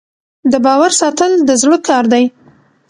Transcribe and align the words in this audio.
د 0.51 0.53
باور 0.65 0.91
ساتل 1.01 1.31
د 1.47 1.49
زړه 1.61 1.77
کار 1.87 2.03
دی. 2.13 2.23